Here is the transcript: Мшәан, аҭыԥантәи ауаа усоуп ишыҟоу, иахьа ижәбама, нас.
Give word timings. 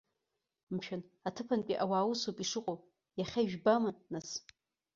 Мшәан, 0.75 1.01
аҭыԥантәи 1.27 1.81
ауаа 1.83 2.09
усоуп 2.11 2.37
ишыҟоу, 2.43 2.77
иахьа 3.19 3.41
ижәбама, 3.45 3.91
нас. 4.11 4.27